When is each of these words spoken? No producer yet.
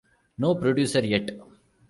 No 0.45 0.55
producer 0.63 1.05
yet. 1.13 1.29